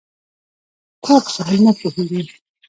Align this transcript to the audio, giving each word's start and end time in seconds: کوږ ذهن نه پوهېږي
کوږ 1.05 1.23
ذهن 1.35 1.59
نه 1.65 1.71
پوهېږي 1.79 2.21